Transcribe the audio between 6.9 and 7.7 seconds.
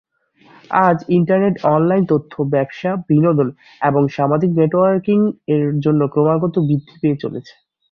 পেয়ে চলেছে।